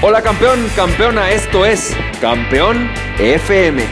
Hola 0.00 0.22
campeón, 0.22 0.64
campeona, 0.76 1.32
esto 1.32 1.66
es 1.66 1.92
Campeón 2.20 2.88
FM, 3.18 3.82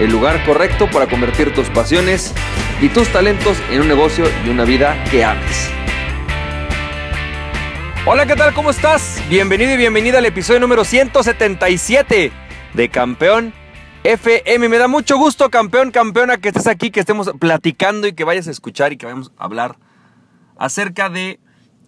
el 0.00 0.10
lugar 0.10 0.42
correcto 0.46 0.88
para 0.90 1.06
convertir 1.06 1.52
tus 1.52 1.68
pasiones 1.68 2.32
y 2.80 2.88
tus 2.88 3.12
talentos 3.12 3.58
en 3.70 3.82
un 3.82 3.88
negocio 3.88 4.24
y 4.46 4.48
una 4.48 4.64
vida 4.64 4.96
que 5.10 5.22
ames. 5.22 5.68
Hola, 8.06 8.24
¿qué 8.24 8.36
tal? 8.36 8.54
¿Cómo 8.54 8.70
estás? 8.70 9.22
Bienvenido 9.28 9.74
y 9.74 9.76
bienvenida 9.76 10.16
al 10.16 10.24
episodio 10.24 10.60
número 10.60 10.82
177 10.82 12.32
de 12.72 12.88
Campeón 12.88 13.52
FM. 14.02 14.70
Me 14.70 14.78
da 14.78 14.88
mucho 14.88 15.18
gusto, 15.18 15.50
campeón, 15.50 15.90
campeona, 15.90 16.38
que 16.38 16.48
estés 16.48 16.66
aquí, 16.66 16.90
que 16.90 17.00
estemos 17.00 17.30
platicando 17.38 18.06
y 18.06 18.14
que 18.14 18.24
vayas 18.24 18.48
a 18.48 18.50
escuchar 18.50 18.94
y 18.94 18.96
que 18.96 19.04
vayamos 19.04 19.30
a 19.36 19.44
hablar 19.44 19.76
acerca 20.56 21.10
de 21.10 21.38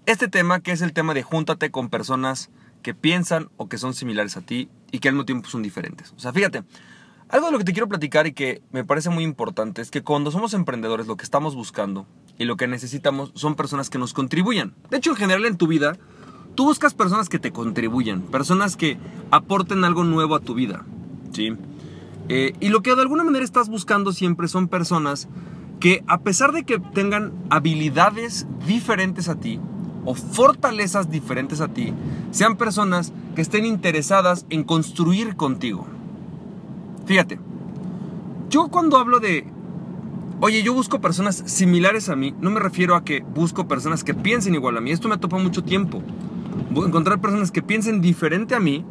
este 0.05 0.29
tema, 0.29 0.61
que 0.61 0.73
es 0.73 0.83
el 0.83 0.93
tema 0.93 1.15
de 1.15 1.23
júntate 1.23 1.71
con 1.71 1.89
personas 1.89 2.51
que 2.87 2.95
piensan 2.95 3.49
o 3.57 3.69
que 3.69 3.79
son 3.79 3.95
similares 3.95 4.37
a 4.37 4.43
ti 4.43 4.69
y 4.93 5.01
que 5.01 5.09
al 5.09 5.15
mismo 5.15 5.25
tiempo 5.25 5.49
son 5.49 5.61
diferentes. 5.61 6.15
O 6.17 6.21
sea, 6.21 6.33
fíjate, 6.33 6.63
algo 7.29 7.47
de 7.47 7.53
lo 7.53 7.59
que 7.59 7.65
te 7.65 7.73
quiero 7.73 7.89
platicar 7.89 8.29
y 8.29 8.33
que 8.33 8.63
me 8.71 8.85
parece 8.85 9.11
muy 9.11 9.25
importante 9.25 9.83
es 9.83 9.91
que 9.91 10.05
cuando 10.05 10.31
somos 10.31 10.55
emprendedores 10.55 11.09
lo 11.09 11.17
que 11.17 11.25
estamos 11.25 11.57
buscando 11.57 12.07
y 12.39 12.45
lo 12.45 12.57
que 12.57 12.69
necesitamos 12.69 13.33
son 13.35 13.57
personas 13.57 13.91
que 13.91 13.99
nos 13.99 14.13
contribuyan. 14.13 14.73
De 14.89 14.99
hecho, 14.99 15.11
en 15.11 15.17
general 15.17 15.47
en 15.47 15.57
tu 15.57 15.67
vida, 15.67 15.97
tú 16.55 16.63
buscas 16.63 16.95
personas 16.95 17.29
que 17.29 17.41
te 17.41 17.51
contribuyan, 17.51 18.23
personas 18.23 18.77
que 18.77 18.99
aporten 19.33 19.83
algo 19.83 20.05
nuevo 20.05 20.37
a 20.37 20.41
tu 20.41 20.55
vida. 20.55 20.85
¿sí? 21.33 21.55
Eh, 22.29 22.53
y 22.61 22.69
lo 22.69 22.83
que 22.83 22.95
de 22.95 23.03
alguna 23.03 23.25
manera 23.25 23.45
estás 23.45 23.69
buscando 23.69 24.13
siempre 24.13 24.47
son 24.47 24.69
personas 24.69 25.27
que 25.81 26.05
a 26.07 26.21
pesar 26.21 26.53
de 26.53 26.63
que 26.63 26.79
tengan 26.79 27.33
habilidades 27.51 28.47
diferentes 28.65 29.29
a 29.29 29.41
ti, 29.41 29.59
o 30.07 30.15
fortalezas 30.15 31.11
diferentes 31.11 31.61
a 31.61 31.69
ti 31.69 31.93
sean 32.31 32.57
personas 32.57 33.13
que 33.35 33.43
estén 33.43 33.67
interesadas 33.67 34.47
en 34.49 34.65
construir 34.65 35.37
contigo. 35.37 35.87
Fíjate, 37.05 37.39
yo 38.49 38.69
cuando 38.69 38.97
hablo 38.97 39.21
de, 39.21 39.47
oye, 40.41 40.63
yo 40.63 40.73
busco 40.73 41.01
personas 41.01 41.43
similares 41.45 42.09
a 42.09 42.17
mí, 42.17 42.35
no 42.41 42.51
me 42.51 42.61
refiero 42.61 42.95
a 42.95 43.05
que 43.05 43.21
busco 43.21 43.69
personas 43.69 44.05
que 44.05 44.15
piensen 44.15 44.55
igual 44.55 44.77
a 44.77 44.81
mí, 44.81 44.93
esto 44.93 45.09
me 45.09 45.19
topa 45.19 45.37
mucho 45.39 45.63
tiempo. 45.63 46.03
Encontrar 46.75 47.21
personas 47.21 47.51
que 47.51 47.63
piensen 47.63 48.01
diferente 48.01 48.55
a 48.55 48.61
mí, 48.61 48.85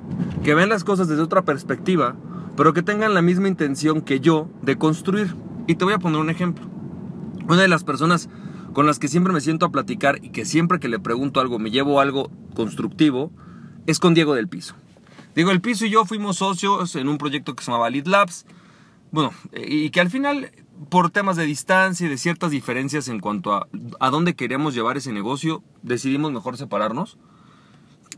que 0.43 0.55
vean 0.55 0.69
las 0.69 0.83
cosas 0.83 1.07
desde 1.07 1.21
otra 1.21 1.43
perspectiva, 1.43 2.15
pero 2.55 2.73
que 2.73 2.83
tengan 2.83 3.13
la 3.13 3.21
misma 3.21 3.47
intención 3.47 4.01
que 4.01 4.19
yo 4.19 4.47
de 4.61 4.77
construir. 4.77 5.35
Y 5.67 5.75
te 5.75 5.85
voy 5.85 5.93
a 5.93 5.99
poner 5.99 6.19
un 6.19 6.29
ejemplo. 6.29 6.65
Una 7.47 7.61
de 7.61 7.67
las 7.67 7.83
personas 7.83 8.29
con 8.75 8.85
las 8.85 8.99
que 8.99 9.07
siempre 9.07 9.31
me 9.31 9.39
siento 9.39 9.65
a 9.65 9.71
platicar 9.71 10.19
y 10.21 10.31
que 10.31 10.43
siempre 10.43 10.81
que 10.81 10.89
le 10.89 10.99
pregunto 10.99 11.39
algo 11.39 11.59
me 11.59 11.71
llevo 11.71 12.01
algo 12.01 12.29
constructivo, 12.55 13.31
es 13.87 13.99
con 13.99 14.13
Diego 14.13 14.35
del 14.35 14.49
Piso. 14.49 14.75
Diego 15.33 15.51
del 15.51 15.61
Piso 15.61 15.85
y 15.85 15.91
yo 15.91 16.03
fuimos 16.03 16.35
socios 16.35 16.97
en 16.97 17.07
un 17.07 17.17
proyecto 17.17 17.55
que 17.55 17.63
se 17.63 17.71
llamaba 17.71 17.89
Lead 17.89 18.05
Labs. 18.05 18.45
Bueno, 19.11 19.31
y 19.53 19.91
que 19.91 20.01
al 20.01 20.09
final, 20.09 20.51
por 20.89 21.09
temas 21.09 21.37
de 21.37 21.45
distancia 21.45 22.05
y 22.05 22.09
de 22.09 22.17
ciertas 22.17 22.51
diferencias 22.51 23.07
en 23.07 23.21
cuanto 23.21 23.53
a, 23.53 23.69
a 24.01 24.09
dónde 24.09 24.35
queríamos 24.35 24.75
llevar 24.75 24.97
ese 24.97 25.13
negocio, 25.13 25.63
decidimos 25.81 26.33
mejor 26.33 26.57
separarnos. 26.57 27.17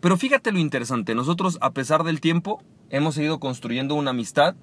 Pero 0.02 0.18
fíjate 0.18 0.52
lo 0.52 0.58
interesante, 0.58 1.14
nosotros 1.14 1.60
a 1.62 1.70
pesar 1.70 2.04
del 2.04 2.20
tiempo 2.20 2.64
hemos 2.90 3.14
seguido 3.14 3.40
construyendo 3.40 3.94
una 3.94 4.10
amistad 4.10 4.56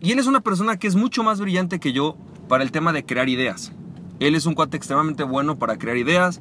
y 0.00 0.12
él 0.12 0.20
es 0.20 0.28
una 0.28 0.42
persona 0.42 0.76
que 0.76 0.86
es 0.86 0.94
mucho 0.94 1.24
más 1.24 1.40
brillante 1.40 1.80
que 1.80 1.92
yo 1.92 2.16
para 2.48 2.62
el 2.62 2.70
tema 2.70 2.92
de 2.92 3.04
crear 3.04 3.28
ideas. 3.28 3.72
Él 4.20 4.34
es 4.34 4.46
un 4.46 4.54
cuate 4.54 4.76
extremadamente 4.76 5.24
bueno 5.24 5.58
para 5.58 5.76
crear 5.76 5.96
ideas 5.96 6.40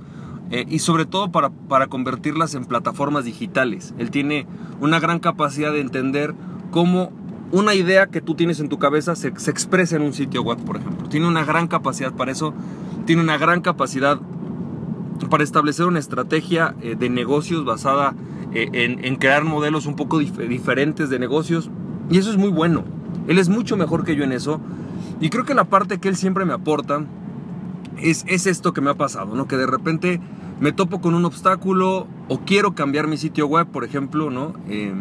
eh, 0.51 0.65
y 0.69 0.79
sobre 0.79 1.05
todo 1.05 1.31
para, 1.31 1.49
para 1.49 1.87
convertirlas 1.87 2.55
en 2.55 2.65
plataformas 2.65 3.25
digitales. 3.25 3.93
Él 3.97 4.11
tiene 4.11 4.45
una 4.79 4.99
gran 4.99 5.19
capacidad 5.19 5.71
de 5.71 5.81
entender 5.81 6.35
cómo 6.71 7.11
una 7.51 7.73
idea 7.73 8.07
que 8.07 8.21
tú 8.21 8.35
tienes 8.35 8.59
en 8.59 8.69
tu 8.69 8.79
cabeza 8.79 9.15
se, 9.15 9.31
se, 9.37 9.51
expresa 9.51 9.95
en 9.95 10.01
un 10.01 10.13
sitio 10.13 10.43
web, 10.43 10.57
por 10.63 10.77
ejemplo. 10.77 11.07
Tiene 11.09 11.27
una 11.27 11.43
gran 11.45 11.67
capacidad 11.67 12.13
para 12.13 12.31
eso, 12.31 12.53
tiene 13.05 13.21
una 13.21 13.37
gran 13.37 13.61
capacidad 13.61 14.19
para 15.29 15.43
establecer 15.43 15.85
una 15.85 15.99
estrategia 15.99 16.75
eh, 16.81 16.95
de 16.97 17.09
negocios 17.09 17.65
basada 17.65 18.13
eh, 18.53 18.69
en, 18.73 19.03
en, 19.03 19.15
crear 19.15 19.45
modelos 19.45 19.85
un 19.85 19.95
poco 19.95 20.19
dif 20.19 20.37
diferentes 20.37 21.09
de 21.09 21.19
negocios. 21.19 21.69
Y 22.09 22.17
eso 22.17 22.29
es 22.29 22.37
muy 22.37 22.49
bueno. 22.49 22.83
Él 23.27 23.39
es 23.39 23.49
mucho 23.49 23.77
mejor 23.77 24.03
que 24.03 24.15
yo 24.15 24.23
en 24.23 24.31
eso. 24.31 24.59
Y 25.19 25.29
creo 25.29 25.45
que 25.45 25.53
la 25.53 25.65
parte 25.65 25.99
que 25.99 26.09
él 26.09 26.15
siempre 26.15 26.45
me 26.45 26.53
aporta 26.53 27.03
es, 28.01 28.25
esto 28.27 28.73
que 28.73 28.81
me 28.81 28.89
ha 28.89 28.95
pasado, 28.95 29.35
¿no? 29.35 29.47
Que 29.47 29.57
de 29.57 29.67
repente 29.67 30.19
me 30.59 30.71
topo 30.71 31.01
con 31.01 31.13
un 31.15 31.25
obstáculo 31.25 32.07
o 32.27 32.39
quiero 32.41 32.75
cambiar 32.75 33.07
mi 33.07 33.17
sitio 33.17 33.47
web, 33.47 33.67
por 33.67 33.83
ejemplo, 33.83 34.29
¿no? 34.29 34.53
Eh, 34.67 34.93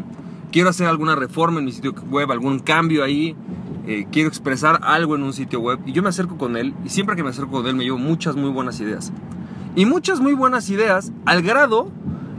quiero 0.53 0.69
hacer 0.69 0.87
alguna 0.87 1.15
reforma 1.15 1.59
en 1.59 1.66
mi 1.66 1.72
sitio 1.72 1.94
web, 2.10 2.31
algún 2.31 2.59
cambio 2.59 3.05
ahí, 3.05 3.37
eh, 3.87 4.06
quiero 4.10 4.28
expresar 4.28 4.81
algo 4.82 5.15
en 5.15 5.22
un 5.22 5.32
sitio 5.32 5.60
web 5.60 5.78
y 5.84 5.93
yo 5.93 6.03
me 6.03 6.09
acerco 6.09 6.38
con 6.38 6.56
él 6.56 6.75
y 6.84 6.88
siempre 6.88 7.16
que 7.16 7.22
me 7.22 7.31
acerco 7.31 7.50
con 7.50 7.66
él 7.66 7.75
me 7.75 7.84
llevo 7.84 7.99
muchas 7.99 8.37
muy 8.37 8.50
buenas 8.50 8.81
ideas. 8.81 9.12
Y 9.76 9.87
muchas 9.87 10.21
muy 10.21 10.34
buenas 10.34 10.71
ideas 10.71 11.12
al 11.26 11.43
grado 11.43 11.91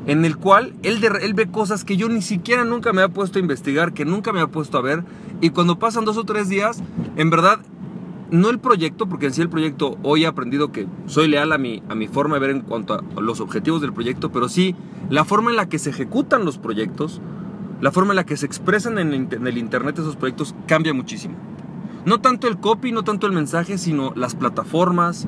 en 0.07 0.23
el 0.23 0.37
cual 0.37 0.73
él, 0.83 1.01
de, 1.01 1.07
él 1.21 1.33
ve 1.33 1.47
cosas 1.47 1.83
que 1.83 1.97
yo 1.97 2.07
ni 2.09 2.21
siquiera 2.21 2.63
nunca 2.63 2.93
me 2.93 3.01
ha 3.01 3.09
puesto 3.09 3.39
a 3.39 3.41
investigar, 3.41 3.93
que 3.93 4.05
nunca 4.05 4.31
me 4.31 4.41
ha 4.41 4.47
puesto 4.47 4.77
a 4.77 4.81
ver 4.81 5.03
y 5.41 5.49
cuando 5.49 5.77
pasan 5.77 6.05
dos 6.05 6.17
o 6.17 6.23
tres 6.23 6.47
días, 6.47 6.81
en 7.17 7.29
verdad 7.29 7.59
no 8.31 8.49
el 8.49 8.59
proyecto, 8.59 9.07
porque 9.07 9.27
en 9.27 9.33
sí 9.33 9.41
el 9.41 9.49
proyecto 9.49 9.97
hoy 10.03 10.23
he 10.23 10.27
aprendido 10.27 10.71
que 10.71 10.87
soy 11.05 11.27
leal 11.27 11.51
a 11.51 11.57
mi, 11.57 11.83
a 11.89 11.95
mi 11.95 12.07
forma 12.07 12.35
de 12.35 12.41
ver 12.41 12.49
en 12.51 12.61
cuanto 12.61 12.95
a 12.95 13.21
los 13.21 13.39
objetivos 13.39 13.81
del 13.81 13.93
proyecto, 13.93 14.31
pero 14.31 14.49
sí 14.49 14.75
la 15.09 15.25
forma 15.25 15.51
en 15.51 15.57
la 15.57 15.69
que 15.69 15.79
se 15.79 15.91
ejecutan 15.91 16.45
los 16.45 16.57
proyectos, 16.57 17.21
la 17.81 17.91
forma 17.91 18.13
en 18.13 18.17
la 18.17 18.25
que 18.25 18.37
se 18.37 18.45
expresan 18.45 18.97
en 18.97 19.13
en 19.13 19.47
el 19.47 19.57
Internet 19.57 19.99
esos 19.99 20.15
proyectos 20.15 20.55
cambia 20.67 20.93
muchísimo. 20.93 21.35
No 22.05 22.21
tanto 22.21 22.47
el 22.47 22.57
copy, 22.57 22.91
no 22.91 23.03
tanto 23.03 23.25
el 23.25 23.33
mensaje, 23.33 23.77
sino 23.79 24.13
las 24.15 24.35
plataformas, 24.35 25.27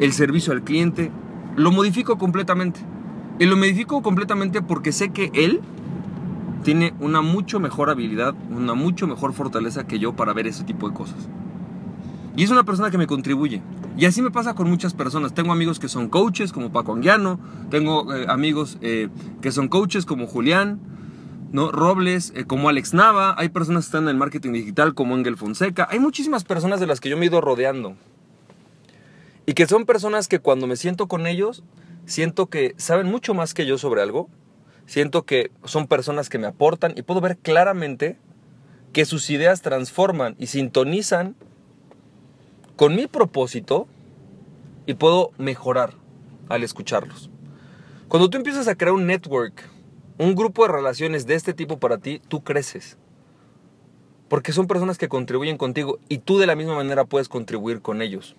el 0.00 0.12
servicio 0.12 0.52
al 0.52 0.62
cliente, 0.62 1.12
lo 1.56 1.70
modifico 1.70 2.18
completamente. 2.18 2.80
Y 3.38 3.46
lo 3.46 3.56
modifico 3.56 4.02
completamente 4.02 4.60
porque 4.60 4.92
sé 4.92 5.10
que 5.10 5.30
él 5.34 5.60
tiene 6.64 6.94
una 7.00 7.22
mucho 7.22 7.60
mejor 7.60 7.90
habilidad, 7.90 8.34
una 8.50 8.74
mucho 8.74 9.06
mejor 9.06 9.32
fortaleza 9.32 9.86
que 9.86 9.98
yo 9.98 10.14
para 10.14 10.32
ver 10.32 10.46
ese 10.46 10.64
tipo 10.64 10.88
de 10.88 10.94
cosas. 10.94 11.28
Y 12.40 12.44
es 12.44 12.50
una 12.50 12.64
persona 12.64 12.90
que 12.90 12.96
me 12.96 13.06
contribuye. 13.06 13.60
Y 13.98 14.06
así 14.06 14.22
me 14.22 14.30
pasa 14.30 14.54
con 14.54 14.70
muchas 14.70 14.94
personas. 14.94 15.34
Tengo 15.34 15.52
amigos 15.52 15.78
que 15.78 15.88
son 15.88 16.08
coaches 16.08 16.52
como 16.52 16.72
Paco 16.72 16.94
Anguiano, 16.94 17.38
tengo 17.68 18.14
eh, 18.14 18.24
amigos 18.30 18.78
eh, 18.80 19.10
que 19.42 19.52
son 19.52 19.68
coaches 19.68 20.06
como 20.06 20.26
Julián, 20.26 20.80
¿no? 21.52 21.70
Robles, 21.70 22.32
eh, 22.34 22.46
como 22.46 22.70
Alex 22.70 22.94
Nava, 22.94 23.34
hay 23.36 23.50
personas 23.50 23.84
que 23.84 23.88
están 23.88 24.04
en 24.04 24.08
el 24.08 24.16
marketing 24.16 24.52
digital 24.52 24.94
como 24.94 25.16
Engel 25.16 25.36
Fonseca, 25.36 25.86
hay 25.90 25.98
muchísimas 25.98 26.44
personas 26.44 26.80
de 26.80 26.86
las 26.86 26.98
que 26.98 27.10
yo 27.10 27.18
me 27.18 27.24
he 27.24 27.28
ido 27.28 27.42
rodeando. 27.42 27.94
Y 29.44 29.52
que 29.52 29.66
son 29.66 29.84
personas 29.84 30.26
que 30.26 30.38
cuando 30.38 30.66
me 30.66 30.76
siento 30.76 31.08
con 31.08 31.26
ellos, 31.26 31.62
siento 32.06 32.46
que 32.46 32.72
saben 32.78 33.06
mucho 33.06 33.34
más 33.34 33.52
que 33.52 33.66
yo 33.66 33.76
sobre 33.76 34.00
algo, 34.00 34.30
siento 34.86 35.26
que 35.26 35.50
son 35.64 35.86
personas 35.86 36.30
que 36.30 36.38
me 36.38 36.46
aportan 36.46 36.94
y 36.96 37.02
puedo 37.02 37.20
ver 37.20 37.36
claramente 37.36 38.16
que 38.94 39.04
sus 39.04 39.28
ideas 39.28 39.60
transforman 39.60 40.36
y 40.38 40.46
sintonizan 40.46 41.36
con 42.80 42.96
mi 42.96 43.06
propósito 43.06 43.86
y 44.86 44.94
puedo 44.94 45.32
mejorar 45.36 45.92
al 46.48 46.64
escucharlos. 46.64 47.28
Cuando 48.08 48.30
tú 48.30 48.38
empiezas 48.38 48.68
a 48.68 48.74
crear 48.74 48.94
un 48.94 49.06
network, 49.06 49.68
un 50.16 50.34
grupo 50.34 50.62
de 50.62 50.72
relaciones 50.72 51.26
de 51.26 51.34
este 51.34 51.52
tipo 51.52 51.78
para 51.78 51.98
ti, 51.98 52.22
tú 52.28 52.42
creces. 52.42 52.96
Porque 54.28 54.54
son 54.54 54.66
personas 54.66 54.96
que 54.96 55.10
contribuyen 55.10 55.58
contigo 55.58 55.98
y 56.08 56.20
tú 56.20 56.38
de 56.38 56.46
la 56.46 56.56
misma 56.56 56.74
manera 56.74 57.04
puedes 57.04 57.28
contribuir 57.28 57.82
con 57.82 58.00
ellos. 58.00 58.34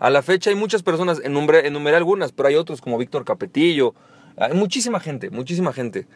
A 0.00 0.10
la 0.10 0.22
fecha 0.22 0.50
hay 0.50 0.56
muchas 0.56 0.82
personas, 0.82 1.20
enumeré, 1.22 1.68
enumeré 1.68 1.98
algunas, 1.98 2.32
pero 2.32 2.48
hay 2.48 2.56
otros 2.56 2.80
como 2.80 2.98
Víctor 2.98 3.24
Capetillo, 3.24 3.94
hay 4.36 4.54
muchísima 4.54 4.98
gente, 4.98 5.30
muchísima 5.30 5.72
gente. 5.72 6.08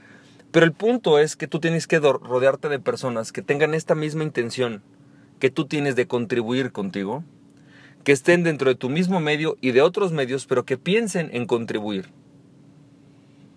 Pero 0.51 0.67
el 0.67 0.73
punto 0.73 1.21
es 1.21 1.37
que 1.37 1.47
tú 1.47 1.61
tienes 1.61 1.87
que 1.87 2.01
rodearte 2.01 2.69
de 2.69 2.81
personas 2.81 3.31
que 3.31 3.43
tengan 3.43 3.73
esta 3.73 3.95
misma 3.95 4.25
intención 4.25 4.83
que 5.39 5.51
tú 5.51 5.67
tienes 5.67 5.95
de 5.95 6.09
contribuir 6.09 6.73
contigo 6.73 7.23
que 8.05 8.13
estén 8.13 8.43
dentro 8.43 8.69
de 8.69 8.75
tu 8.75 8.89
mismo 8.89 9.21
medio 9.21 9.57
y 9.61 9.71
de 9.73 9.83
otros 9.83 10.13
medios, 10.13 10.47
pero 10.47 10.65
que 10.65 10.77
piensen 10.77 11.31
en 11.33 11.47
contribuir. 11.47 12.11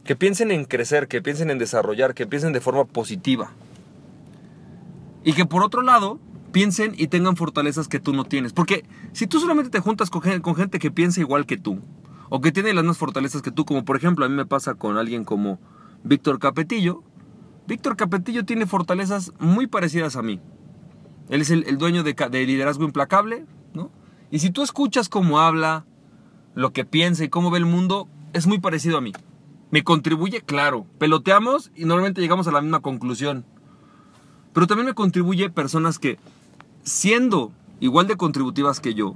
Que 0.04 0.16
piensen 0.16 0.52
en 0.52 0.66
crecer, 0.66 1.08
que 1.08 1.22
piensen 1.22 1.50
en 1.50 1.58
desarrollar, 1.58 2.14
que 2.14 2.28
piensen 2.28 2.54
de 2.54 2.62
forma 2.62 2.86
positiva. 2.86 3.52
Y 5.24 5.34
que 5.34 5.46
por 5.46 5.64
otro 5.64 5.82
lado, 5.82 6.20
piensen 6.52 6.94
y 6.96 7.08
tengan 7.08 7.36
fortalezas 7.36 7.88
que 7.88 8.00
tú 8.00 8.14
no 8.14 8.24
tienes. 8.24 8.54
Porque 8.54 8.86
si 9.14 9.28
tú 9.28 9.40
solamente 9.40 9.72
te 9.72 9.80
juntas 9.80 10.10
con 10.10 10.22
gente, 10.22 10.80
que 10.80 10.92
piensa 10.92 11.20
igual 11.20 11.46
que 11.46 11.58
tú, 11.58 11.82
o 12.30 12.40
que 12.40 12.52
tiene 12.52 12.74
las 12.74 12.84
mismas 12.84 12.98
fortalezas 12.98 13.42
que 13.42 13.52
tú, 13.52 13.66
como 13.66 13.84
por 13.84 13.98
ejemplo 13.98 14.26
a 14.26 14.30
mí 14.30 14.36
me 14.36 14.46
pasa 14.46 14.76
con 14.76 14.98
alguien 14.98 15.26
como 15.26 15.60
Víctor 16.04 16.40
Capetillo, 16.40 17.04
Víctor 17.68 17.98
Capetillo 17.98 18.46
tiene 18.46 18.68
fortalezas 18.68 19.34
muy 19.40 19.66
parecidas 19.68 20.16
a 20.16 20.22
mí. 20.22 20.40
Él 21.30 21.42
es 21.42 21.50
el, 21.50 21.78
dueño 21.78 22.04
de, 22.04 22.14
de 22.14 22.46
liderazgo 22.46 22.86
implacable, 22.86 23.46
¿no? 23.74 23.92
Y 24.31 24.39
si 24.39 24.50
tú 24.50 24.63
escuchas 24.63 25.10
cómo 25.10 25.39
habla, 25.39 25.86
lo 26.56 26.72
que 26.74 26.86
piensa 26.86 27.24
y 27.24 27.30
cómo 27.30 27.51
ve 27.51 27.60
el 27.60 27.66
mundo, 27.66 28.07
es 28.33 28.48
muy 28.48 28.60
parecido 28.60 28.98
a 28.98 29.01
mí. 29.01 29.13
¿Me 29.72 29.83
contribuye? 29.83 30.42
Claro. 30.42 30.86
Peloteamos 30.98 31.72
y 31.75 31.86
normalmente 31.86 32.22
llegamos 32.22 32.48
a 32.48 32.51
la 32.51 32.62
misma 32.62 32.81
conclusión. 32.81 33.45
Pero 34.54 34.68
también 34.68 34.88
me 34.88 34.94
contribuye 34.94 35.50
personas 35.50 36.00
que, 36.00 36.18
siendo 36.83 37.51
igual 37.80 38.07
de 38.07 38.16
contributivas 38.16 38.80
que 38.80 38.94
yo, 38.94 39.16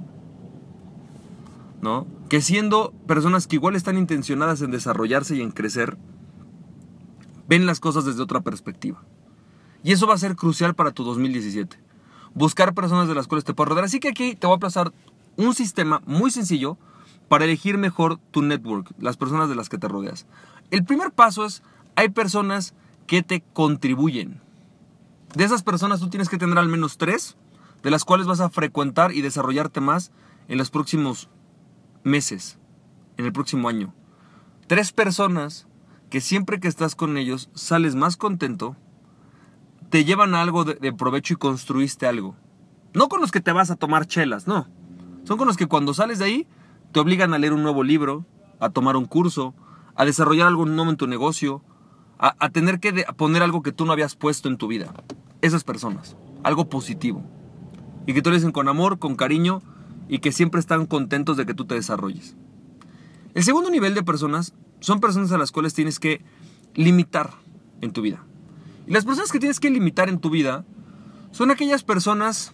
¿no? 1.80 2.06
Que 2.28 2.42
siendo 2.42 2.92
personas 3.06 3.46
que 3.46 3.56
igual 3.56 3.74
están 3.74 3.96
intencionadas 3.96 4.60
en 4.60 4.70
desarrollarse 4.70 5.36
y 5.36 5.40
en 5.40 5.50
crecer, 5.50 5.96
ven 7.48 7.66
las 7.66 7.80
cosas 7.80 8.04
desde 8.04 8.22
otra 8.22 8.42
perspectiva. 8.42 9.02
Y 9.82 9.92
eso 9.92 10.06
va 10.06 10.14
a 10.14 10.18
ser 10.18 10.36
crucial 10.36 10.74
para 10.74 10.92
tu 10.92 11.04
2017. 11.04 11.78
Buscar 12.34 12.74
personas 12.74 13.08
de 13.08 13.14
las 13.14 13.26
cuales 13.26 13.44
te 13.44 13.54
puedas 13.54 13.68
rodear. 13.70 13.84
Así 13.84 14.00
que 14.00 14.08
aquí 14.08 14.34
te 14.34 14.46
voy 14.46 14.56
a 14.56 14.60
pasar 14.60 14.92
un 15.36 15.54
sistema 15.54 16.02
muy 16.06 16.30
sencillo 16.30 16.76
para 17.28 17.44
elegir 17.44 17.78
mejor 17.78 18.18
tu 18.30 18.42
network, 18.42 18.92
las 18.98 19.16
personas 19.16 19.48
de 19.48 19.54
las 19.54 19.68
que 19.68 19.78
te 19.78 19.88
rodeas. 19.88 20.26
El 20.70 20.84
primer 20.84 21.12
paso 21.12 21.44
es, 21.44 21.62
hay 21.94 22.08
personas 22.08 22.74
que 23.06 23.22
te 23.22 23.42
contribuyen. 23.52 24.40
De 25.34 25.44
esas 25.44 25.62
personas 25.62 26.00
tú 26.00 26.10
tienes 26.10 26.28
que 26.28 26.38
tener 26.38 26.58
al 26.58 26.68
menos 26.68 26.98
tres, 26.98 27.36
de 27.82 27.90
las 27.90 28.04
cuales 28.04 28.26
vas 28.26 28.40
a 28.40 28.50
frecuentar 28.50 29.12
y 29.12 29.22
desarrollarte 29.22 29.80
más 29.80 30.10
en 30.48 30.58
los 30.58 30.70
próximos 30.70 31.28
meses, 32.02 32.58
en 33.16 33.26
el 33.26 33.32
próximo 33.32 33.68
año. 33.68 33.94
Tres 34.66 34.92
personas 34.92 35.66
que 36.10 36.20
siempre 36.20 36.58
que 36.58 36.68
estás 36.68 36.94
con 36.94 37.16
ellos 37.16 37.48
sales 37.54 37.94
más 37.94 38.16
contento, 38.16 38.76
te 39.90 40.04
llevan 40.04 40.34
algo 40.34 40.64
de, 40.64 40.92
provecho 40.92 41.34
y 41.34 41.36
construiste 41.36 42.06
algo. 42.06 42.36
No 42.94 43.08
con 43.08 43.20
los 43.20 43.30
que 43.30 43.40
te 43.40 43.52
vas 43.52 43.70
a 43.70 43.76
tomar 43.76 44.06
chelas, 44.06 44.46
no. 44.46 44.68
Son 45.24 45.36
con 45.36 45.46
los 45.46 45.56
que 45.56 45.66
cuando 45.66 45.94
sales 45.94 46.20
de 46.20 46.24
ahí 46.24 46.46
te 46.92 47.00
obligan 47.00 47.34
a 47.34 47.38
leer 47.38 47.52
un 47.52 47.62
nuevo 47.62 47.82
libro, 47.82 48.24
a 48.60 48.70
tomar 48.70 48.96
un 48.96 49.06
curso, 49.06 49.54
a 49.96 50.04
desarrollar 50.04 50.46
algo 50.46 50.64
nuevo 50.64 50.90
en 50.90 50.96
tu 50.96 51.06
negocio, 51.08 51.62
a, 52.18 52.34
a 52.38 52.50
tener 52.50 52.78
que 52.78 53.04
poner 53.16 53.42
algo 53.42 53.62
que 53.62 53.72
tú 53.72 53.84
no 53.84 53.92
habías 53.92 54.14
puesto 54.14 54.48
en 54.48 54.56
tu 54.56 54.68
vida. 54.68 54.94
Esas 55.42 55.64
personas, 55.64 56.16
algo 56.44 56.68
positivo. 56.68 57.24
Y 58.06 58.14
que 58.14 58.22
tú 58.22 58.30
lo 58.30 58.36
dicen 58.36 58.52
con 58.52 58.68
amor, 58.68 58.98
con 58.98 59.16
cariño 59.16 59.60
y 60.08 60.20
que 60.20 60.32
siempre 60.32 60.60
están 60.60 60.86
contentos 60.86 61.36
de 61.36 61.46
que 61.46 61.54
tú 61.54 61.64
te 61.64 61.74
desarrolles. 61.74 62.36
El 63.34 63.42
segundo 63.42 63.70
nivel 63.70 63.94
de 63.94 64.02
personas 64.02 64.54
son 64.80 65.00
personas 65.00 65.32
a 65.32 65.38
las 65.38 65.50
cuales 65.50 65.74
tienes 65.74 65.98
que 65.98 66.22
limitar 66.74 67.30
en 67.80 67.92
tu 67.92 68.02
vida. 68.02 68.24
Las 68.90 69.04
personas 69.04 69.30
que 69.30 69.38
tienes 69.38 69.60
que 69.60 69.70
limitar 69.70 70.08
en 70.08 70.18
tu 70.18 70.30
vida 70.30 70.64
son 71.30 71.52
aquellas 71.52 71.84
personas 71.84 72.52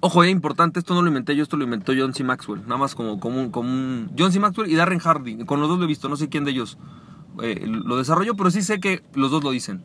Ojo, 0.00 0.22
es 0.22 0.30
importante, 0.30 0.78
esto 0.78 0.94
no 0.94 1.02
lo 1.02 1.08
inventé 1.08 1.34
yo, 1.34 1.42
esto 1.42 1.56
lo 1.56 1.64
inventó 1.64 1.92
John 1.96 2.14
C. 2.14 2.22
Maxwell. 2.22 2.60
Nada 2.62 2.76
más 2.76 2.94
como, 2.94 3.18
como, 3.18 3.40
un, 3.40 3.50
como 3.50 3.68
un... 3.68 4.12
John 4.16 4.30
C. 4.30 4.38
Maxwell 4.38 4.70
y 4.70 4.76
Darren 4.76 5.00
Hardy. 5.00 5.44
Con 5.44 5.60
los 5.60 5.68
dos 5.68 5.78
lo 5.78 5.84
he 5.84 5.88
visto, 5.88 6.08
no 6.08 6.16
sé 6.16 6.28
quién 6.28 6.44
de 6.44 6.52
ellos 6.52 6.78
eh, 7.42 7.66
lo 7.66 7.96
desarrolló, 7.96 8.36
pero 8.36 8.52
sí 8.52 8.62
sé 8.62 8.78
que 8.78 9.02
los 9.14 9.32
dos 9.32 9.42
lo 9.42 9.50
dicen. 9.50 9.82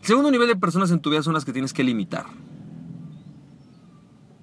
El 0.00 0.06
segundo 0.06 0.30
nivel 0.30 0.48
de 0.48 0.56
personas 0.56 0.90
en 0.90 1.00
tu 1.00 1.08
vida 1.08 1.22
son 1.22 1.32
las 1.32 1.46
que 1.46 1.54
tienes 1.54 1.72
que 1.72 1.84
limitar. 1.84 2.26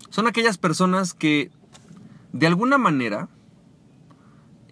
Son 0.10 0.26
aquellas 0.26 0.58
personas 0.58 1.14
que 1.14 1.52
de 2.32 2.48
alguna 2.48 2.80
manera 2.80 3.28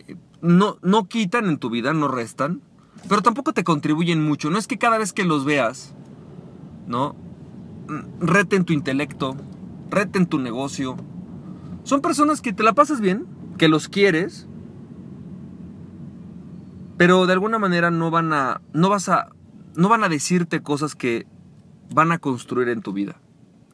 eh, 0.07 0.15
no, 0.41 0.77
no 0.81 1.07
quitan 1.07 1.45
en 1.49 1.59
tu 1.59 1.69
vida, 1.69 1.93
no 1.93 2.07
restan, 2.07 2.61
pero 3.07 3.21
tampoco 3.21 3.53
te 3.53 3.63
contribuyen 3.63 4.23
mucho. 4.23 4.49
No 4.49 4.57
es 4.57 4.67
que 4.67 4.77
cada 4.77 4.97
vez 4.97 5.13
que 5.13 5.23
los 5.23 5.45
veas, 5.45 5.93
¿no? 6.87 7.15
Mm, 7.87 8.25
reten 8.25 8.65
tu 8.65 8.73
intelecto, 8.73 9.35
reten 9.89 10.25
tu 10.25 10.39
negocio. 10.39 10.97
Son 11.83 12.01
personas 12.01 12.41
que 12.41 12.53
te 12.53 12.63
la 12.63 12.73
pasas 12.73 13.01
bien, 13.01 13.25
que 13.57 13.67
los 13.67 13.87
quieres, 13.87 14.47
pero 16.97 17.25
de 17.25 17.33
alguna 17.33 17.59
manera 17.59 17.91
no 17.91 18.11
van 18.11 18.31
a 18.33 18.61
no 18.73 18.89
vas 18.89 19.09
a 19.09 19.29
no 19.75 19.89
van 19.89 20.03
a 20.03 20.09
decirte 20.09 20.61
cosas 20.61 20.95
que 20.95 21.25
van 21.93 22.11
a 22.11 22.19
construir 22.19 22.69
en 22.69 22.81
tu 22.81 22.93
vida, 22.93 23.19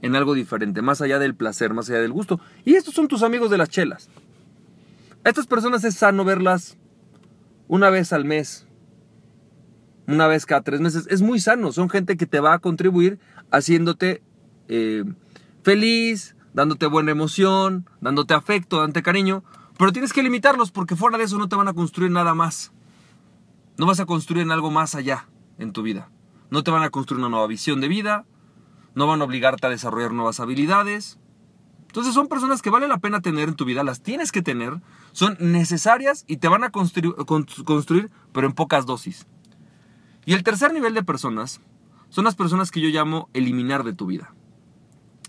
en 0.01 0.15
algo 0.15 0.33
diferente, 0.33 0.81
más 0.81 1.01
allá 1.01 1.19
del 1.19 1.35
placer, 1.35 1.73
más 1.73 1.89
allá 1.89 1.99
del 1.99 2.11
gusto. 2.11 2.39
Y 2.65 2.75
estos 2.75 2.93
son 2.93 3.07
tus 3.07 3.23
amigos 3.23 3.49
de 3.49 3.57
las 3.57 3.69
chelas. 3.69 4.09
A 5.23 5.29
estas 5.29 5.47
personas 5.47 5.83
es 5.83 5.95
sano 5.95 6.23
verlas 6.23 6.77
una 7.67 7.89
vez 7.89 8.13
al 8.13 8.25
mes, 8.25 8.66
una 10.07 10.27
vez 10.27 10.45
cada 10.45 10.61
tres 10.61 10.79
meses. 10.79 11.05
Es 11.09 11.21
muy 11.21 11.39
sano, 11.39 11.71
son 11.71 11.89
gente 11.89 12.17
que 12.17 12.25
te 12.25 12.39
va 12.39 12.53
a 12.53 12.59
contribuir 12.59 13.19
haciéndote 13.51 14.23
eh, 14.67 15.03
feliz, 15.63 16.35
dándote 16.53 16.87
buena 16.87 17.11
emoción, 17.11 17.89
dándote 18.01 18.33
afecto, 18.33 18.79
dándote 18.79 19.03
cariño, 19.03 19.43
pero 19.77 19.91
tienes 19.91 20.13
que 20.13 20.23
limitarlos 20.23 20.71
porque 20.71 20.95
fuera 20.95 21.17
de 21.17 21.25
eso 21.25 21.37
no 21.37 21.49
te 21.49 21.55
van 21.55 21.67
a 21.67 21.73
construir 21.73 22.11
nada 22.11 22.33
más. 22.33 22.71
No 23.77 23.85
vas 23.85 23.99
a 23.99 24.05
construir 24.05 24.41
en 24.41 24.51
algo 24.51 24.71
más 24.71 24.95
allá 24.95 25.27
en 25.59 25.71
tu 25.71 25.83
vida. 25.83 26.09
No 26.49 26.63
te 26.63 26.71
van 26.71 26.83
a 26.83 26.89
construir 26.89 27.19
una 27.19 27.29
nueva 27.29 27.45
visión 27.45 27.81
de 27.81 27.87
vida, 27.87 28.25
no 28.95 29.05
van 29.05 29.21
a 29.21 29.25
obligarte 29.25 29.67
a 29.67 29.69
desarrollar 29.69 30.13
nuevas 30.13 30.39
habilidades. 30.39 31.19
Entonces 31.87 32.13
son 32.13 32.27
personas 32.27 32.61
que 32.61 32.69
vale 32.69 32.87
la 32.87 32.97
pena 32.97 33.21
tener 33.21 33.49
en 33.49 33.55
tu 33.55 33.65
vida, 33.65 33.83
las 33.83 34.01
tienes 34.01 34.31
que 34.31 34.41
tener, 34.41 34.81
son 35.11 35.37
necesarias 35.39 36.25
y 36.27 36.37
te 36.37 36.47
van 36.47 36.63
a 36.63 36.71
construir, 36.71 37.13
construir 37.65 38.09
pero 38.31 38.47
en 38.47 38.53
pocas 38.53 38.85
dosis. 38.85 39.27
Y 40.27 40.33
el 40.33 40.43
tercer 40.43 40.73
nivel 40.73 40.93
de 40.93 41.03
personas 41.03 41.61
son 42.09 42.25
las 42.25 42.35
personas 42.35 42.69
que 42.69 42.81
yo 42.81 42.89
llamo 42.89 43.29
eliminar 43.33 43.85
de 43.85 43.93
tu 43.93 44.07
vida. 44.07 44.33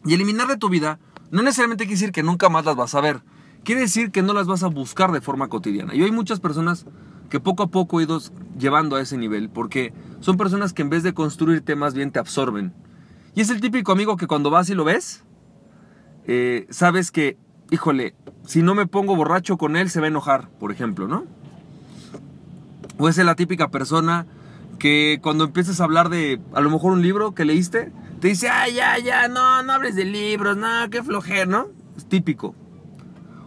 Y 0.04 0.12
eliminar 0.12 0.48
de 0.48 0.56
tu 0.56 0.68
vida 0.68 0.98
no 1.30 1.42
necesariamente 1.42 1.84
quiere 1.84 2.00
decir 2.00 2.10
que 2.10 2.24
nunca 2.24 2.48
más 2.48 2.64
las 2.64 2.74
vas 2.74 2.96
a 2.96 3.00
ver. 3.00 3.22
Quiere 3.62 3.82
decir 3.82 4.10
que 4.10 4.22
no 4.22 4.34
las 4.34 4.48
vas 4.48 4.64
a 4.64 4.66
buscar 4.66 5.12
de 5.12 5.20
forma 5.20 5.46
cotidiana. 5.46 5.94
Y 5.94 6.02
hay 6.02 6.10
muchas 6.10 6.40
personas 6.40 6.84
que 7.30 7.38
poco 7.38 7.62
a 7.62 7.68
poco 7.68 8.00
he 8.00 8.02
ido 8.02 8.20
llevando 8.58 8.96
a 8.96 9.00
ese 9.00 9.16
nivel, 9.16 9.50
porque 9.50 9.92
son 10.18 10.36
personas 10.36 10.72
que 10.72 10.82
en 10.82 10.90
vez 10.90 11.04
de 11.04 11.14
construirte 11.14 11.76
más 11.76 11.94
bien 11.94 12.10
te 12.10 12.18
absorben. 12.18 12.74
Y 13.36 13.40
es 13.40 13.50
el 13.50 13.60
típico 13.60 13.92
amigo 13.92 14.16
que 14.16 14.26
cuando 14.26 14.50
vas 14.50 14.68
y 14.68 14.74
lo 14.74 14.82
ves, 14.82 15.22
eh, 16.26 16.66
sabes 16.70 17.12
que, 17.12 17.38
híjole, 17.70 18.16
si 18.46 18.62
no 18.62 18.74
me 18.74 18.88
pongo 18.88 19.14
borracho 19.14 19.58
con 19.58 19.76
él 19.76 19.90
se 19.90 20.00
va 20.00 20.06
a 20.06 20.08
enojar, 20.08 20.48
por 20.58 20.72
ejemplo, 20.72 21.06
¿no? 21.06 21.24
O 22.98 23.08
es 23.08 23.16
la 23.18 23.36
típica 23.36 23.68
persona 23.68 24.26
que 24.78 25.18
cuando 25.22 25.44
empiezas 25.44 25.80
a 25.80 25.84
hablar 25.84 26.08
de 26.08 26.40
a 26.52 26.60
lo 26.60 26.70
mejor 26.70 26.92
un 26.92 27.02
libro 27.02 27.34
que 27.34 27.44
leíste, 27.44 27.92
te 28.20 28.28
dice, 28.28 28.48
ay, 28.48 28.74
ya, 28.74 28.98
ya, 28.98 29.28
no, 29.28 29.62
no 29.62 29.72
hables 29.72 29.94
de 29.94 30.04
libros, 30.04 30.56
no, 30.56 30.68
qué 30.90 31.02
flojera, 31.02 31.46
¿no? 31.46 31.68
Es 31.96 32.06
típico. 32.06 32.54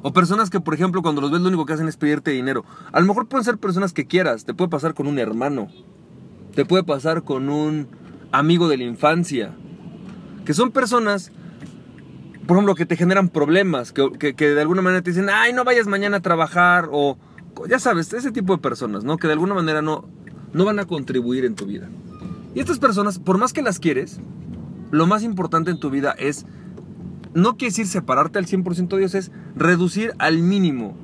O 0.02 0.14
personas 0.14 0.50
que, 0.50 0.60
por 0.60 0.74
ejemplo, 0.74 1.02
cuando 1.02 1.22
los 1.22 1.32
ves 1.32 1.42
lo 1.42 1.48
único 1.48 1.66
que 1.66 1.74
hacen 1.74 1.88
es 1.88 1.98
pedirte 1.98 2.32
dinero. 2.32 2.66
A 2.92 3.00
lo 3.00 3.06
mejor 3.06 3.28
pueden 3.28 3.46
ser 3.46 3.58
personas 3.58 3.94
que 3.94 4.08
quieras, 4.08 4.46
te 4.46 4.54
puede 4.54 4.70
pasar 4.70 4.94
con 4.94 5.08
un 5.08 5.20
hermano, 5.20 5.68
te 6.56 6.66
puede 6.66 6.84
pasar 6.84 7.24
con 7.24 7.50
un 7.50 7.88
amigo 8.32 8.68
de 8.68 8.78
la 8.78 8.84
infancia, 8.84 9.54
que 10.46 10.54
son 10.54 10.72
personas, 10.72 11.32
por 12.48 12.58
ejemplo, 12.58 12.76
que 12.76 12.86
te 12.86 12.98
generan 12.98 13.30
problemas, 13.30 13.92
que, 13.94 14.36
que 14.36 14.50
de 14.50 14.62
alguna 14.62 14.82
manera 14.82 15.04
te 15.04 15.12
dicen, 15.12 15.30
ay, 15.30 15.54
no 15.54 15.64
vayas 15.64 15.88
mañana 15.88 16.18
a 16.18 16.22
trabajar, 16.22 16.90
o 16.92 17.18
ya 17.68 17.80
sabes, 17.80 18.12
ese 18.14 18.32
tipo 18.32 18.56
de 18.56 18.62
personas, 18.62 19.04
¿no? 19.04 19.18
Que 19.18 19.28
de 19.28 19.34
alguna 19.34 19.54
manera 19.54 19.82
no, 19.82 20.08
no 20.54 20.66
van 20.66 20.80
a 20.80 20.86
contribuir 20.86 21.46
en 21.46 21.56
tu 21.56 21.66
vida. 21.66 21.90
Y 22.54 22.60
estas 22.60 22.80
personas, 22.80 23.20
por 23.20 23.38
más 23.38 23.54
que 23.54 23.62
las 23.62 23.80
quieres, 23.80 24.20
lo 24.92 25.08
más 25.08 25.24
importante 25.24 25.72
en 25.72 25.80
tu 25.80 25.90
vida 25.90 26.12
es, 26.18 26.46
no 27.34 27.56
quiere 27.56 27.72
decir 27.72 27.88
separarte 27.88 28.40
al 28.40 28.46
100% 28.46 28.90
de 28.90 28.98
Dios, 28.98 29.16
es 29.16 29.32
reducir 29.56 30.14
al 30.20 30.40
mínimo 30.40 30.96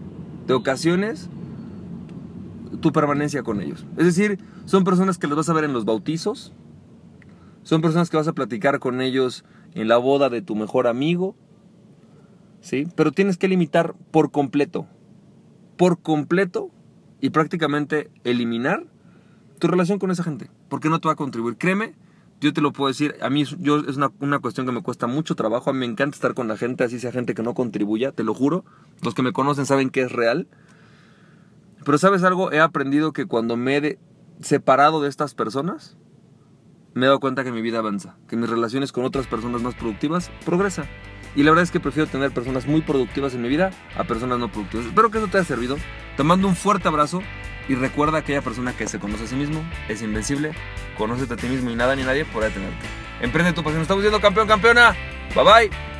de 0.45 0.53
ocasiones 0.53 1.29
tu 2.81 2.91
permanencia 2.91 3.43
con 3.43 3.61
ellos. 3.61 3.85
Es 3.97 4.05
decir, 4.05 4.39
son 4.65 4.83
personas 4.83 5.17
que 5.17 5.27
los 5.27 5.37
vas 5.37 5.49
a 5.49 5.53
ver 5.53 5.63
en 5.63 5.73
los 5.73 5.85
bautizos, 5.85 6.53
son 7.63 7.81
personas 7.81 8.09
que 8.09 8.17
vas 8.17 8.27
a 8.27 8.33
platicar 8.33 8.79
con 8.79 9.01
ellos 9.01 9.45
en 9.73 9.87
la 9.87 9.97
boda 9.97 10.29
de 10.29 10.41
tu 10.41 10.55
mejor 10.55 10.87
amigo, 10.87 11.35
¿sí? 12.61 12.87
Pero 12.95 13.11
tienes 13.11 13.37
que 13.37 13.47
limitar 13.47 13.95
por 14.11 14.31
completo, 14.31 14.87
por 15.77 16.01
completo 16.01 16.71
y 17.21 17.29
prácticamente 17.29 18.09
eliminar 18.23 18.85
tu 19.59 19.67
relación 19.67 19.99
con 19.99 20.11
esa 20.11 20.23
gente, 20.23 20.49
porque 20.69 20.89
no 20.89 20.99
te 20.99 21.07
va 21.07 21.13
a 21.13 21.15
contribuir. 21.15 21.57
Créeme, 21.57 21.93
yo 22.39 22.53
te 22.53 22.61
lo 22.61 22.71
puedo 22.71 22.87
decir, 22.87 23.15
a 23.21 23.29
mí 23.29 23.45
yo, 23.59 23.77
es 23.79 23.97
una, 23.97 24.11
una, 24.19 24.39
cuestión 24.39 24.65
que 24.65 24.71
me 24.71 24.81
cuesta 24.81 25.07
mucho 25.07 25.35
trabajo, 25.35 25.69
a 25.69 25.73
mí 25.73 25.79
me 25.79 25.85
encanta 25.85 26.15
estar 26.15 26.33
con 26.33 26.47
la 26.47 26.57
gente, 26.57 26.83
así 26.83 26.99
sea 26.99 27.11
gente 27.11 27.33
que 27.33 27.43
no 27.43 27.53
contribuya, 27.53 28.11
te 28.11 28.23
lo 28.23 28.33
juro, 28.33 28.63
los 29.01 29.15
que 29.15 29.23
me 29.23 29.33
conocen 29.33 29.65
saben 29.65 29.89
que 29.89 30.01
es 30.01 30.11
real. 30.11 30.47
Pero 31.83 31.97
sabes 31.97 32.23
algo, 32.23 32.51
he 32.51 32.59
aprendido 32.59 33.13
que 33.13 33.25
cuando 33.25 33.55
me 33.55 33.77
he 33.77 33.99
separado 34.41 35.01
de 35.01 35.09
estas 35.09 35.33
personas, 35.33 35.97
me 36.93 37.05
he 37.05 37.07
dado 37.07 37.19
cuenta 37.19 37.43
que 37.43 37.51
mi 37.51 37.61
vida 37.61 37.79
avanza, 37.79 38.17
que 38.27 38.35
mis 38.35 38.49
relaciones 38.49 38.91
con 38.91 39.05
otras 39.05 39.27
personas 39.27 39.61
más 39.61 39.75
productivas 39.75 40.31
progresa. 40.45 40.85
Y 41.35 41.43
la 41.43 41.51
verdad 41.51 41.63
es 41.63 41.71
que 41.71 41.79
prefiero 41.79 42.09
tener 42.09 42.31
personas 42.31 42.65
muy 42.65 42.81
productivas 42.81 43.35
en 43.35 43.43
mi 43.43 43.49
vida 43.49 43.71
a 43.95 44.03
personas 44.05 44.39
no 44.39 44.51
productivas. 44.51 44.87
Espero 44.87 45.11
que 45.11 45.19
eso 45.19 45.27
te 45.27 45.37
haya 45.37 45.45
servido. 45.45 45.77
Te 46.15 46.23
mando 46.23 46.47
un 46.47 46.55
fuerte 46.55 46.87
abrazo 46.87 47.21
y 47.67 47.75
recuerda 47.75 48.17
a 48.17 48.19
aquella 48.21 48.41
persona 48.41 48.75
que 48.75 48.87
se 48.87 48.99
conoce 48.99 49.25
a 49.25 49.27
sí 49.27 49.35
mismo, 49.35 49.63
es 49.89 50.01
invencible, 50.01 50.51
conócete 50.97 51.33
a 51.33 51.37
ti 51.37 51.47
mismo 51.47 51.69
y 51.69 51.75
nada 51.75 51.95
ni 51.95 52.03
nadie 52.03 52.25
podrá 52.25 52.47
detenerte. 52.47 52.85
Emprende 53.21 53.53
tu 53.53 53.63
pasión. 53.63 53.81
Estamos 53.81 54.03
viendo 54.03 54.21
campeón, 54.21 54.47
campeona. 54.47 54.95
Bye 55.35 55.43
bye. 55.43 55.96